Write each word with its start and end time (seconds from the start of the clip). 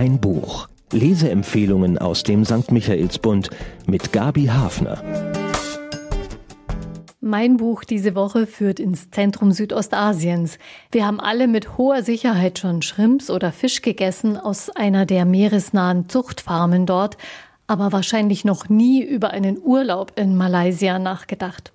Ein 0.00 0.18
Buch. 0.18 0.66
Leseempfehlungen 0.92 1.98
aus 1.98 2.22
dem 2.22 2.46
St. 2.46 2.72
Michaelsbund 2.72 3.50
mit 3.84 4.14
Gabi 4.14 4.46
Hafner. 4.46 5.04
Mein 7.20 7.58
Buch 7.58 7.84
diese 7.84 8.14
Woche 8.14 8.46
führt 8.46 8.80
ins 8.80 9.10
Zentrum 9.10 9.52
Südostasiens. 9.52 10.58
Wir 10.90 11.06
haben 11.06 11.20
alle 11.20 11.48
mit 11.48 11.76
hoher 11.76 12.02
Sicherheit 12.02 12.58
schon 12.58 12.80
Schrimps 12.80 13.28
oder 13.28 13.52
Fisch 13.52 13.82
gegessen 13.82 14.38
aus 14.38 14.70
einer 14.70 15.04
der 15.04 15.26
meeresnahen 15.26 16.08
Zuchtfarmen 16.08 16.86
dort, 16.86 17.18
aber 17.66 17.92
wahrscheinlich 17.92 18.46
noch 18.46 18.70
nie 18.70 19.02
über 19.02 19.32
einen 19.32 19.58
Urlaub 19.62 20.12
in 20.16 20.34
Malaysia 20.34 20.98
nachgedacht. 20.98 21.74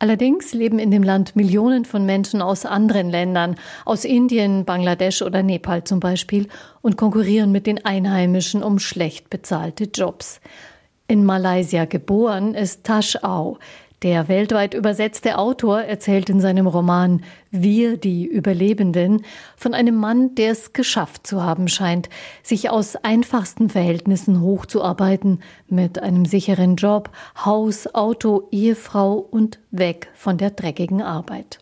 Allerdings 0.00 0.54
leben 0.54 0.78
in 0.78 0.90
dem 0.92 1.02
Land 1.02 1.34
Millionen 1.34 1.84
von 1.84 2.06
Menschen 2.06 2.40
aus 2.40 2.64
anderen 2.64 3.10
Ländern, 3.10 3.56
aus 3.84 4.04
Indien, 4.04 4.64
Bangladesch 4.64 5.22
oder 5.22 5.42
Nepal 5.42 5.82
zum 5.84 5.98
Beispiel, 5.98 6.46
und 6.82 6.96
konkurrieren 6.96 7.50
mit 7.50 7.66
den 7.66 7.84
Einheimischen 7.84 8.62
um 8.62 8.78
schlecht 8.78 9.28
bezahlte 9.28 9.84
Jobs. 9.92 10.40
In 11.08 11.24
Malaysia 11.24 11.84
geboren 11.84 12.54
ist 12.54 12.84
Tash 12.84 13.16
Au. 13.24 13.58
Der 14.02 14.28
weltweit 14.28 14.74
übersetzte 14.74 15.38
Autor 15.38 15.80
erzählt 15.80 16.30
in 16.30 16.40
seinem 16.40 16.68
Roman 16.68 17.22
Wir, 17.50 17.96
die 17.96 18.26
Überlebenden, 18.26 19.24
von 19.56 19.74
einem 19.74 19.96
Mann, 19.96 20.36
der 20.36 20.52
es 20.52 20.72
geschafft 20.72 21.26
zu 21.26 21.42
haben 21.42 21.66
scheint, 21.66 22.08
sich 22.44 22.70
aus 22.70 22.94
einfachsten 22.94 23.70
Verhältnissen 23.70 24.40
hochzuarbeiten, 24.40 25.40
mit 25.68 26.00
einem 26.00 26.26
sicheren 26.26 26.76
Job, 26.76 27.10
Haus, 27.44 27.92
Auto, 27.92 28.46
Ehefrau 28.52 29.14
und 29.14 29.58
weg 29.72 30.08
von 30.14 30.38
der 30.38 30.50
dreckigen 30.50 31.02
Arbeit. 31.02 31.58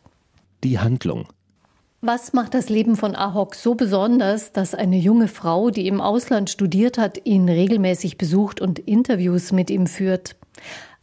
Die 0.63 0.79
Handlung. 0.79 1.29
Was 2.03 2.35
macht 2.35 2.53
das 2.53 2.69
Leben 2.69 2.97
von 2.97 3.17
Ahok 3.17 3.55
so 3.55 3.75
besonders, 3.75 4.53
dass 4.53 4.75
eine 4.75 4.99
junge 4.99 5.29
Frau, 5.29 5.71
die 5.71 5.89
im 5.89 6.03
Ausland 6.03 6.51
studiert 6.51 6.99
hat, 6.99 7.25
ihn 7.25 7.49
regelmäßig 7.49 8.19
besucht 8.19 8.61
und 8.61 8.79
Interviews 8.79 9.53
mit 9.53 9.71
ihm 9.71 9.87
führt? 9.87 10.37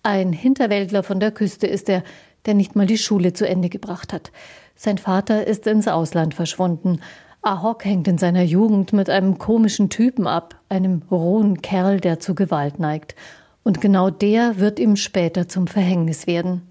Ein 0.05 0.33
Hinterwäldler 0.33 1.01
von 1.01 1.21
der 1.21 1.31
Küste 1.31 1.65
ist 1.65 1.87
er, 1.87 2.03
der 2.45 2.55
nicht 2.55 2.75
mal 2.75 2.85
die 2.85 2.97
Schule 2.97 3.31
zu 3.31 3.47
Ende 3.47 3.69
gebracht 3.69 4.11
hat. 4.11 4.33
Sein 4.75 4.97
Vater 4.97 5.47
ist 5.47 5.65
ins 5.65 5.87
Ausland 5.87 6.33
verschwunden. 6.33 6.99
Ahok 7.41 7.85
hängt 7.85 8.09
in 8.09 8.17
seiner 8.17 8.43
Jugend 8.43 8.91
mit 8.91 9.09
einem 9.09 9.37
komischen 9.37 9.89
Typen 9.89 10.27
ab, 10.27 10.59
einem 10.67 11.03
rohen 11.09 11.61
Kerl, 11.61 12.01
der 12.01 12.19
zu 12.19 12.35
Gewalt 12.35 12.79
neigt. 12.79 13.15
Und 13.63 13.79
genau 13.79 14.09
der 14.09 14.59
wird 14.59 14.77
ihm 14.77 14.97
später 14.97 15.47
zum 15.47 15.67
Verhängnis 15.67 16.27
werden. 16.27 16.63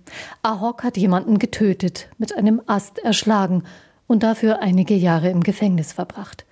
Ahok 0.43 0.85
hat 0.85 0.99
jemanden 0.99 1.39
getötet, 1.39 2.09
mit 2.19 2.37
einem 2.37 2.61
Ast 2.67 2.99
erschlagen 2.99 3.63
und 4.07 4.23
dafür 4.23 4.61
einige 4.61 4.95
Jahre 4.95 5.31
im 5.31 5.43
Gefängnis 5.43 5.95
verbracht. 5.95 6.45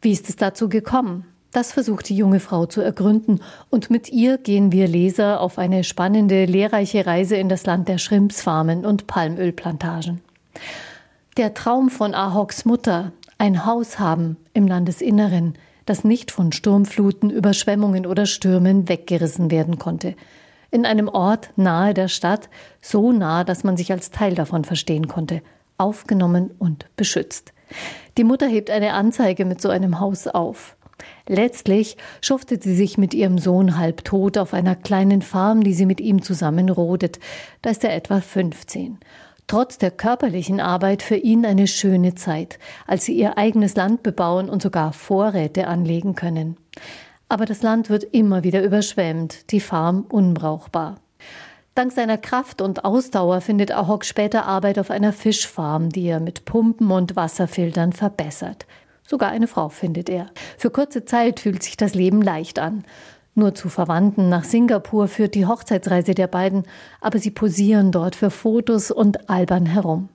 Wie 0.00 0.12
ist 0.12 0.28
es 0.28 0.36
dazu 0.36 0.68
gekommen? 0.68 1.26
Das 1.52 1.72
versucht 1.72 2.08
die 2.08 2.16
junge 2.16 2.40
Frau 2.40 2.64
zu 2.64 2.80
ergründen 2.80 3.40
und 3.68 3.90
mit 3.90 4.10
ihr 4.10 4.38
gehen 4.38 4.72
wir 4.72 4.88
Leser 4.88 5.40
auf 5.40 5.58
eine 5.58 5.84
spannende, 5.84 6.46
lehrreiche 6.46 7.04
Reise 7.04 7.36
in 7.36 7.50
das 7.50 7.66
Land 7.66 7.88
der 7.88 7.98
Schrimpsfarmen 7.98 8.86
und 8.86 9.06
Palmölplantagen. 9.06 10.22
Der 11.36 11.52
Traum 11.52 11.90
von 11.90 12.14
Ahoks 12.14 12.64
Mutter, 12.64 13.12
ein 13.36 13.66
Haus 13.66 13.98
haben 13.98 14.38
im 14.54 14.66
Landesinneren, 14.66 15.54
das 15.84 16.04
nicht 16.04 16.30
von 16.30 16.52
Sturmfluten, 16.52 17.28
Überschwemmungen 17.28 18.06
oder 18.06 18.24
Stürmen 18.24 18.88
weggerissen 18.88 19.50
werden 19.50 19.78
konnte. 19.78 20.14
In 20.70 20.86
einem 20.86 21.08
Ort 21.08 21.50
nahe 21.56 21.92
der 21.92 22.08
Stadt, 22.08 22.48
so 22.80 23.12
nah, 23.12 23.44
dass 23.44 23.62
man 23.62 23.76
sich 23.76 23.92
als 23.92 24.10
Teil 24.10 24.34
davon 24.34 24.64
verstehen 24.64 25.06
konnte, 25.06 25.40
aufgenommen 25.76 26.50
und 26.58 26.86
beschützt. 26.96 27.52
Die 28.16 28.24
Mutter 28.24 28.46
hebt 28.46 28.70
eine 28.70 28.94
Anzeige 28.94 29.44
mit 29.44 29.60
so 29.60 29.68
einem 29.68 30.00
Haus 30.00 30.26
auf. 30.26 30.76
Letztlich 31.28 31.96
schuftet 32.20 32.62
sie 32.62 32.74
sich 32.74 32.98
mit 32.98 33.14
ihrem 33.14 33.38
Sohn 33.38 33.78
halbtot 33.78 34.38
auf 34.38 34.54
einer 34.54 34.74
kleinen 34.74 35.22
Farm, 35.22 35.62
die 35.62 35.74
sie 35.74 35.86
mit 35.86 36.00
ihm 36.00 36.22
zusammen 36.22 36.68
rodet. 36.68 37.20
Da 37.62 37.70
ist 37.70 37.84
er 37.84 37.94
etwa 37.94 38.20
15. 38.20 38.98
Trotz 39.46 39.78
der 39.78 39.90
körperlichen 39.90 40.60
Arbeit 40.60 41.02
für 41.02 41.16
ihn 41.16 41.44
eine 41.44 41.66
schöne 41.66 42.14
Zeit, 42.14 42.58
als 42.86 43.04
sie 43.04 43.14
ihr 43.14 43.38
eigenes 43.38 43.76
Land 43.76 44.02
bebauen 44.02 44.48
und 44.48 44.62
sogar 44.62 44.92
Vorräte 44.92 45.66
anlegen 45.66 46.14
können. 46.14 46.56
Aber 47.28 47.44
das 47.44 47.62
Land 47.62 47.90
wird 47.90 48.04
immer 48.04 48.44
wieder 48.44 48.62
überschwemmt, 48.62 49.50
die 49.52 49.60
Farm 49.60 50.06
unbrauchbar. 50.08 50.96
Dank 51.74 51.92
seiner 51.92 52.18
Kraft 52.18 52.60
und 52.60 52.84
Ausdauer 52.84 53.40
findet 53.40 53.72
Ahok 53.72 54.04
später 54.04 54.44
Arbeit 54.44 54.78
auf 54.78 54.90
einer 54.90 55.12
Fischfarm, 55.12 55.88
die 55.88 56.04
er 56.04 56.20
mit 56.20 56.44
Pumpen 56.44 56.90
und 56.90 57.16
Wasserfiltern 57.16 57.94
verbessert. 57.94 58.66
Sogar 59.12 59.28
eine 59.28 59.46
Frau 59.46 59.68
findet 59.68 60.08
er. 60.08 60.30
Für 60.56 60.70
kurze 60.70 61.04
Zeit 61.04 61.40
fühlt 61.40 61.62
sich 61.62 61.76
das 61.76 61.92
Leben 61.92 62.22
leicht 62.22 62.58
an. 62.58 62.82
Nur 63.34 63.54
zu 63.54 63.68
Verwandten 63.68 64.30
nach 64.30 64.44
Singapur 64.44 65.06
führt 65.06 65.34
die 65.34 65.44
Hochzeitsreise 65.44 66.14
der 66.14 66.28
beiden, 66.28 66.62
aber 67.02 67.18
sie 67.18 67.30
posieren 67.30 67.92
dort 67.92 68.14
für 68.16 68.30
Fotos 68.30 68.90
und 68.90 69.28
albern 69.28 69.66
herum. 69.66 70.08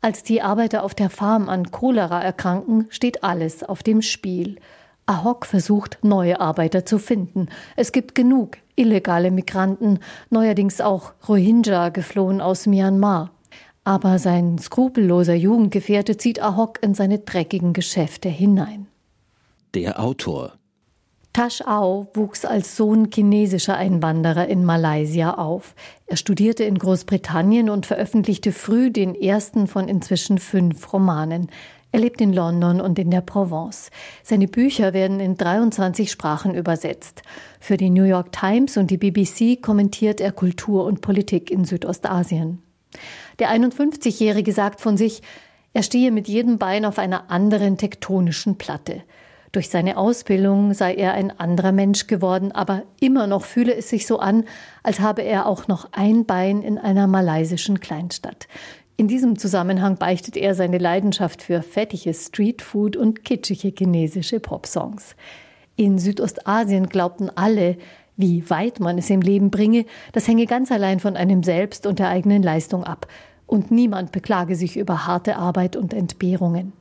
Als 0.00 0.24
die 0.24 0.42
Arbeiter 0.42 0.82
auf 0.82 0.96
der 0.96 1.08
Farm 1.08 1.48
an 1.48 1.70
Cholera 1.70 2.20
erkranken, 2.20 2.86
steht 2.90 3.22
alles 3.22 3.62
auf 3.62 3.84
dem 3.84 4.02
Spiel. 4.02 4.56
Ahok 5.06 5.46
versucht, 5.46 5.98
neue 6.02 6.40
Arbeiter 6.40 6.84
zu 6.84 6.98
finden. 6.98 7.46
Es 7.76 7.92
gibt 7.92 8.16
genug 8.16 8.56
illegale 8.74 9.30
Migranten, 9.30 10.00
neuerdings 10.30 10.80
auch 10.80 11.12
Rohingya 11.28 11.90
geflohen 11.90 12.40
aus 12.40 12.66
Myanmar. 12.66 13.30
Aber 13.84 14.18
sein 14.18 14.58
skrupelloser 14.58 15.34
Jugendgefährte 15.34 16.16
zieht 16.16 16.42
Ahok 16.42 16.82
in 16.82 16.94
seine 16.94 17.20
dreckigen 17.20 17.72
Geschäfte 17.72 18.28
hinein. 18.28 18.86
Der 19.74 20.00
Autor 20.00 20.52
Tash 21.32 21.62
Au 21.64 22.08
wuchs 22.14 22.44
als 22.44 22.76
Sohn 22.76 23.08
chinesischer 23.12 23.76
Einwanderer 23.76 24.48
in 24.48 24.64
Malaysia 24.64 25.34
auf. 25.34 25.76
Er 26.06 26.16
studierte 26.16 26.64
in 26.64 26.76
Großbritannien 26.76 27.70
und 27.70 27.86
veröffentlichte 27.86 28.50
früh 28.50 28.90
den 28.90 29.14
ersten 29.14 29.68
von 29.68 29.86
inzwischen 29.86 30.38
fünf 30.38 30.92
Romanen. 30.92 31.48
Er 31.92 32.00
lebt 32.00 32.20
in 32.20 32.32
London 32.32 32.80
und 32.80 32.98
in 32.98 33.12
der 33.12 33.20
Provence. 33.20 33.90
Seine 34.24 34.48
Bücher 34.48 34.92
werden 34.92 35.20
in 35.20 35.36
23 35.36 36.10
Sprachen 36.10 36.54
übersetzt. 36.54 37.22
Für 37.60 37.76
die 37.76 37.90
New 37.90 38.04
York 38.04 38.32
Times 38.32 38.76
und 38.76 38.90
die 38.90 38.98
BBC 38.98 39.62
kommentiert 39.62 40.20
er 40.20 40.32
Kultur 40.32 40.84
und 40.84 41.00
Politik 41.00 41.50
in 41.50 41.64
Südostasien. 41.64 42.60
Der 43.38 43.50
51-Jährige 43.50 44.52
sagt 44.52 44.80
von 44.80 44.96
sich, 44.96 45.22
er 45.72 45.82
stehe 45.82 46.10
mit 46.10 46.28
jedem 46.28 46.58
Bein 46.58 46.84
auf 46.84 46.98
einer 46.98 47.30
anderen 47.30 47.78
tektonischen 47.78 48.58
Platte. 48.58 49.02
Durch 49.52 49.68
seine 49.68 49.96
Ausbildung 49.96 50.74
sei 50.74 50.94
er 50.94 51.14
ein 51.14 51.38
anderer 51.38 51.72
Mensch 51.72 52.06
geworden, 52.06 52.52
aber 52.52 52.84
immer 53.00 53.26
noch 53.26 53.44
fühle 53.44 53.74
es 53.74 53.88
sich 53.88 54.06
so 54.06 54.18
an, 54.20 54.44
als 54.84 55.00
habe 55.00 55.22
er 55.22 55.46
auch 55.46 55.66
noch 55.66 55.88
ein 55.92 56.24
Bein 56.24 56.62
in 56.62 56.78
einer 56.78 57.08
malaysischen 57.08 57.80
Kleinstadt. 57.80 58.46
In 58.96 59.08
diesem 59.08 59.38
Zusammenhang 59.38 59.96
beichtet 59.96 60.36
er 60.36 60.54
seine 60.54 60.78
Leidenschaft 60.78 61.42
für 61.42 61.62
fettiges 61.62 62.26
Streetfood 62.26 62.96
und 62.96 63.24
kitschige 63.24 63.72
chinesische 63.76 64.38
Popsongs. 64.38 65.16
In 65.74 65.98
Südostasien 65.98 66.88
glaubten 66.88 67.30
alle, 67.34 67.78
wie 68.20 68.48
weit 68.50 68.80
man 68.80 68.98
es 68.98 69.10
im 69.10 69.20
Leben 69.20 69.50
bringe, 69.50 69.84
das 70.12 70.28
hänge 70.28 70.46
ganz 70.46 70.70
allein 70.70 71.00
von 71.00 71.16
einem 71.16 71.42
selbst 71.42 71.86
und 71.86 71.98
der 71.98 72.08
eigenen 72.08 72.42
Leistung 72.42 72.84
ab. 72.84 73.06
Und 73.46 73.70
niemand 73.70 74.12
beklage 74.12 74.54
sich 74.54 74.76
über 74.76 75.06
harte 75.06 75.36
Arbeit 75.36 75.74
und 75.76 75.92
Entbehrungen. 75.92 76.72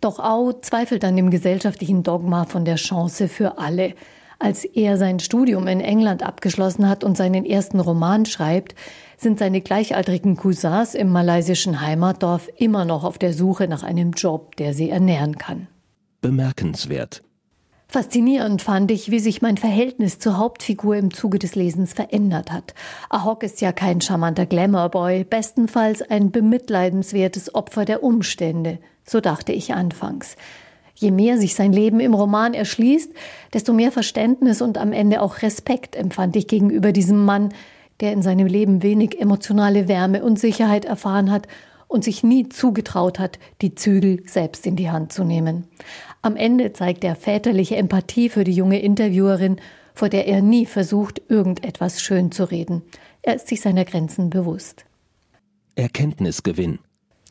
Doch 0.00 0.18
Au 0.18 0.52
zweifelt 0.52 1.04
an 1.04 1.16
dem 1.16 1.30
gesellschaftlichen 1.30 2.02
Dogma 2.02 2.44
von 2.44 2.64
der 2.64 2.76
Chance 2.76 3.28
für 3.28 3.58
alle. 3.58 3.94
Als 4.38 4.64
er 4.64 4.96
sein 4.96 5.20
Studium 5.20 5.66
in 5.66 5.80
England 5.80 6.22
abgeschlossen 6.22 6.88
hat 6.88 7.04
und 7.04 7.16
seinen 7.16 7.44
ersten 7.44 7.80
Roman 7.80 8.26
schreibt, 8.26 8.74
sind 9.16 9.38
seine 9.38 9.60
gleichaltrigen 9.60 10.36
Cousins 10.36 10.94
im 10.94 11.10
malaysischen 11.10 11.80
Heimatdorf 11.80 12.48
immer 12.56 12.84
noch 12.84 13.04
auf 13.04 13.18
der 13.18 13.32
Suche 13.32 13.68
nach 13.68 13.82
einem 13.82 14.12
Job, 14.12 14.56
der 14.56 14.74
sie 14.74 14.90
ernähren 14.90 15.38
kann. 15.38 15.68
Bemerkenswert. 16.20 17.22
Faszinierend 17.88 18.60
fand 18.60 18.90
ich, 18.90 19.10
wie 19.10 19.20
sich 19.20 19.40
mein 19.40 19.56
Verhältnis 19.56 20.18
zur 20.18 20.36
Hauptfigur 20.36 20.96
im 20.96 21.14
Zuge 21.14 21.38
des 21.38 21.54
Lesens 21.54 21.92
verändert 21.92 22.50
hat. 22.50 22.74
Ahok 23.08 23.42
ist 23.42 23.60
ja 23.60 23.72
kein 23.72 24.00
charmanter 24.00 24.46
Glamourboy, 24.46 25.24
bestenfalls 25.24 26.02
ein 26.02 26.30
bemitleidenswertes 26.32 27.54
Opfer 27.54 27.84
der 27.84 28.02
Umstände, 28.02 28.78
so 29.04 29.20
dachte 29.20 29.52
ich 29.52 29.74
anfangs. 29.74 30.36
Je 30.96 31.10
mehr 31.10 31.38
sich 31.38 31.54
sein 31.54 31.72
Leben 31.72 32.00
im 32.00 32.14
Roman 32.14 32.54
erschließt, 32.54 33.12
desto 33.52 33.72
mehr 33.72 33.92
Verständnis 33.92 34.62
und 34.62 34.78
am 34.78 34.92
Ende 34.92 35.22
auch 35.22 35.42
Respekt 35.42 35.94
empfand 35.96 36.36
ich 36.36 36.48
gegenüber 36.48 36.92
diesem 36.92 37.24
Mann, 37.24 37.52
der 38.00 38.12
in 38.12 38.22
seinem 38.22 38.46
Leben 38.46 38.82
wenig 38.82 39.20
emotionale 39.20 39.86
Wärme 39.88 40.24
und 40.24 40.38
Sicherheit 40.38 40.84
erfahren 40.84 41.30
hat 41.30 41.46
und 41.94 42.02
sich 42.02 42.24
nie 42.24 42.48
zugetraut 42.48 43.20
hat, 43.20 43.38
die 43.62 43.76
Zügel 43.76 44.20
selbst 44.26 44.66
in 44.66 44.74
die 44.74 44.90
Hand 44.90 45.12
zu 45.12 45.22
nehmen. 45.22 45.68
Am 46.22 46.34
Ende 46.34 46.72
zeigt 46.72 47.04
er 47.04 47.14
väterliche 47.14 47.76
Empathie 47.76 48.28
für 48.28 48.42
die 48.42 48.52
junge 48.52 48.80
Interviewerin, 48.80 49.60
vor 49.94 50.08
der 50.08 50.26
er 50.26 50.42
nie 50.42 50.66
versucht, 50.66 51.22
irgendetwas 51.28 52.02
schön 52.02 52.32
zu 52.32 52.50
reden. 52.50 52.82
Er 53.22 53.36
ist 53.36 53.46
sich 53.46 53.60
seiner 53.60 53.84
Grenzen 53.84 54.28
bewusst. 54.28 54.84
Erkenntnisgewinn. 55.76 56.80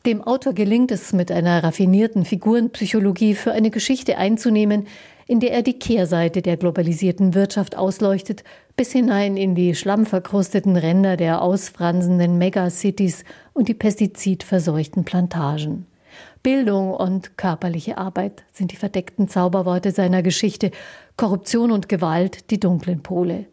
Dem 0.06 0.22
Autor 0.22 0.54
gelingt 0.54 0.90
es, 0.92 1.12
mit 1.12 1.30
einer 1.30 1.62
raffinierten 1.62 2.24
Figurenpsychologie 2.24 3.34
für 3.34 3.52
eine 3.52 3.70
Geschichte 3.70 4.16
einzunehmen, 4.16 4.86
in 5.26 5.40
der 5.40 5.52
er 5.52 5.62
die 5.62 5.78
Kehrseite 5.78 6.40
der 6.40 6.56
globalisierten 6.56 7.34
Wirtschaft 7.34 7.76
ausleuchtet, 7.76 8.44
bis 8.76 8.92
hinein 8.92 9.36
in 9.36 9.54
die 9.54 9.74
schlammverkrusteten 9.74 10.76
Ränder 10.76 11.16
der 11.16 11.42
ausfransenden 11.42 12.38
Megacities 12.38 13.24
und 13.52 13.68
die 13.68 13.74
pestizidverseuchten 13.74 15.04
Plantagen. 15.04 15.86
Bildung 16.42 16.92
und 16.92 17.38
körperliche 17.38 17.98
Arbeit 17.98 18.44
sind 18.52 18.72
die 18.72 18.76
verdeckten 18.76 19.28
Zauberworte 19.28 19.92
seiner 19.92 20.22
Geschichte, 20.22 20.72
Korruption 21.16 21.70
und 21.70 21.88
Gewalt 21.88 22.50
die 22.50 22.60
dunklen 22.60 23.02
Pole. 23.02 23.46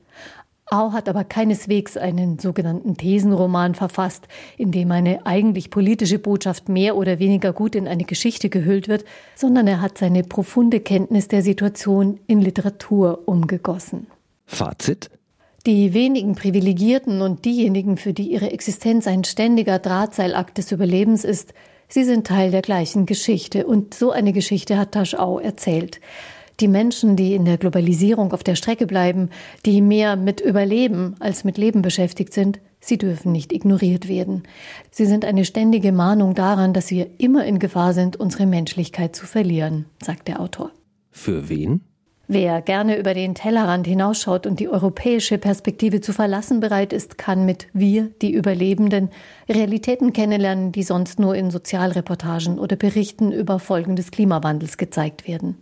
Au 0.74 0.94
hat 0.94 1.10
aber 1.10 1.26
keineswegs 1.26 1.98
einen 1.98 2.40
sogenannten 2.40 2.96
Thesenroman 2.96 3.76
verfasst, 3.76 4.28
in 4.58 4.72
dem 4.72 4.92
eine 4.92 5.26
eigentlich 5.26 5.70
politische 5.70 6.18
Botschaft 6.18 6.70
mehr 6.70 6.96
oder 6.96 7.20
weniger 7.20 7.52
gut 7.52 7.76
in 7.76 7.90
eine 7.90 8.06
Geschichte 8.06 8.50
gehüllt 8.50 8.88
wird, 8.88 9.04
sondern 9.36 9.68
er 9.68 9.82
hat 9.82 9.98
seine 9.98 10.24
profunde 10.24 10.80
Kenntnis 10.80 11.28
der 11.28 11.42
Situation 11.42 12.22
in 12.26 12.40
Literatur 12.40 13.20
umgegossen. 13.26 14.08
Fazit? 14.52 15.10
Die 15.66 15.94
wenigen 15.94 16.36
Privilegierten 16.36 17.22
und 17.22 17.46
diejenigen, 17.46 17.96
für 17.96 18.14
die 18.14 18.32
ihre 18.32 18.52
Existenz 18.52 19.08
ein 19.08 19.24
ständiger 19.24 19.80
Drahtseilakt 19.80 20.58
des 20.58 20.72
Überlebens 20.72 21.24
ist, 21.24 21.54
sie 21.88 22.04
sind 22.04 22.28
Teil 22.28 22.52
der 22.52 22.62
gleichen 22.62 23.06
Geschichte 23.06 23.66
und 23.66 23.94
so 23.94 24.12
eine 24.12 24.34
Geschichte 24.34 24.78
hat 24.78 24.92
Taschau 24.92 25.40
erzählt. 25.40 26.02
Die 26.60 26.68
Menschen, 26.68 27.16
die 27.16 27.34
in 27.34 27.46
der 27.46 27.58
Globalisierung 27.58 28.34
auf 28.34 28.44
der 28.44 28.56
Strecke 28.56 28.88
bleiben, 28.88 29.30
die 29.66 29.82
mehr 29.82 30.16
mit 30.16 30.42
Überleben 30.42 31.16
als 31.20 31.44
mit 31.44 31.58
Leben 31.58 31.82
beschäftigt 31.82 32.34
sind, 32.34 32.60
sie 32.82 32.98
dürfen 32.98 33.32
nicht 33.32 33.54
ignoriert 33.54 34.10
werden. 34.10 34.44
Sie 34.92 35.06
sind 35.06 35.24
eine 35.24 35.46
ständige 35.46 35.94
Mahnung 35.94 36.36
daran, 36.36 36.74
dass 36.74 36.92
wir 36.92 37.08
immer 37.20 37.46
in 37.46 37.60
Gefahr 37.60 37.94
sind, 37.94 38.18
unsere 38.18 38.48
Menschlichkeit 38.48 39.16
zu 39.16 39.26
verlieren, 39.26 39.86
sagt 40.04 40.28
der 40.28 40.42
Autor. 40.42 40.72
Für 41.10 41.48
wen? 41.48 41.82
Wer 42.34 42.62
gerne 42.62 42.98
über 42.98 43.14
den 43.14 43.36
Tellerrand 43.36 43.86
hinausschaut 43.86 44.48
und 44.48 44.62
die 44.62 44.70
europäische 44.70 45.38
Perspektive 45.38 46.00
zu 46.00 46.14
verlassen 46.14 46.62
bereit 46.62 46.94
ist, 46.94 47.18
kann 47.18 47.46
mit 47.46 47.68
Wir, 47.74 48.10
die 48.22 48.32
Überlebenden, 48.32 49.10
Realitäten 49.50 50.14
kennenlernen, 50.14 50.72
die 50.72 50.84
sonst 50.84 51.20
nur 51.20 51.36
in 51.36 51.52
Sozialreportagen 51.52 52.58
oder 52.58 52.78
Berichten 52.78 53.34
über 53.34 53.60
Folgen 53.60 53.98
des 53.98 54.12
Klimawandels 54.12 54.78
gezeigt 54.78 55.28
werden. 55.28 55.58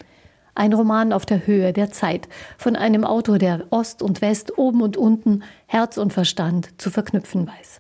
Ein 0.54 0.74
Roman 0.74 1.12
auf 1.12 1.26
der 1.26 1.48
Höhe 1.48 1.74
der 1.74 1.90
Zeit 1.90 2.30
von 2.60 2.76
einem 2.76 3.04
Autor, 3.04 3.40
der 3.40 3.66
Ost 3.72 4.04
und 4.04 4.22
West, 4.22 4.60
oben 4.60 4.84
und 4.84 4.96
unten, 4.96 5.42
Herz 5.66 5.98
und 5.98 6.14
Verstand 6.14 6.80
zu 6.80 6.92
verknüpfen 6.92 7.48
weiß. 7.48 7.80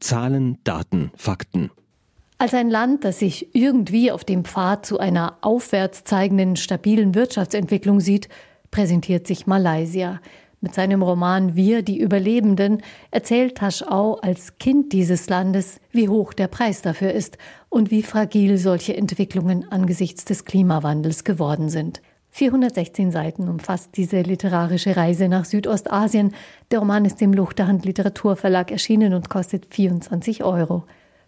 Zahlen, 0.00 0.56
Daten, 0.64 1.12
Fakten. 1.14 1.70
Als 2.36 2.52
ein 2.52 2.68
Land, 2.68 3.04
das 3.04 3.20
sich 3.20 3.54
irgendwie 3.54 4.10
auf 4.10 4.24
dem 4.24 4.44
Pfad 4.44 4.84
zu 4.84 4.98
einer 4.98 5.38
aufwärts 5.40 6.04
zeigenden, 6.04 6.56
stabilen 6.56 7.14
Wirtschaftsentwicklung 7.14 8.00
sieht, 8.00 8.28
präsentiert 8.70 9.26
sich 9.26 9.46
Malaysia. 9.46 10.20
Mit 10.60 10.74
seinem 10.74 11.02
Roman 11.02 11.54
Wir, 11.54 11.82
die 11.82 12.00
Überlebenden, 12.00 12.82
erzählt 13.10 13.56
Taschau 13.58 14.14
als 14.14 14.58
Kind 14.58 14.92
dieses 14.92 15.28
Landes, 15.28 15.78
wie 15.92 16.08
hoch 16.08 16.32
der 16.32 16.48
Preis 16.48 16.82
dafür 16.82 17.12
ist 17.12 17.38
und 17.68 17.90
wie 17.90 18.02
fragil 18.02 18.58
solche 18.58 18.96
Entwicklungen 18.96 19.70
angesichts 19.70 20.24
des 20.24 20.44
Klimawandels 20.44 21.22
geworden 21.22 21.68
sind. 21.68 22.02
416 22.30 23.12
Seiten 23.12 23.48
umfasst 23.48 23.90
diese 23.96 24.22
literarische 24.22 24.96
Reise 24.96 25.28
nach 25.28 25.44
Südostasien. 25.44 26.34
Der 26.72 26.80
Roman 26.80 27.04
ist 27.04 27.22
im 27.22 27.32
Luchterhand 27.32 27.84
Literaturverlag 27.84 28.72
erschienen 28.72 29.14
und 29.14 29.30
kostet 29.30 29.72
24 29.72 30.42
Euro. 30.42 30.84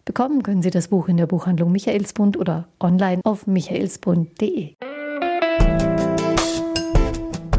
Bekommen 0.07 0.45
können 0.45 0.63
Sie 0.63 0.71
das 0.71 0.87
Buch 0.87 1.09
in 1.09 1.17
der 1.17 1.27
Buchhandlung 1.27 1.73
Michaelsbund 1.73 2.37
oder 2.37 2.69
online 2.79 3.21
auf 3.25 3.49
michaelsbund.de. 3.49 4.75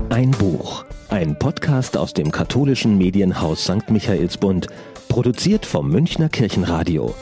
Ein 0.10 0.32
Buch. 0.32 0.86
Ein 1.10 1.38
Podcast 1.38 1.98
aus 1.98 2.14
dem 2.14 2.32
katholischen 2.32 2.98
Medienhaus 2.98 3.66
St. 3.66 3.90
Michaelsbund, 3.90 4.68
produziert 5.10 5.66
vom 5.66 5.90
Münchner 5.90 6.30
Kirchenradio. 6.30 7.14